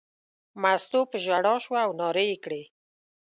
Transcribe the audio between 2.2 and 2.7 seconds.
یې کړې.